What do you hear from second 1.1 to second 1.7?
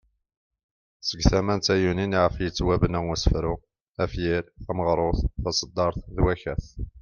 tama n